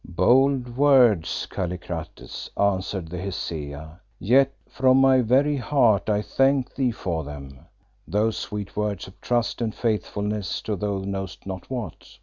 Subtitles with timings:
[0.09, 7.23] "Bold words, Kallikrates," answered the Hesea; "yet from my very heart I thank thee for
[7.23, 7.59] them:
[8.07, 12.17] those sweet words of trust and faithfulness to thou knowest not what.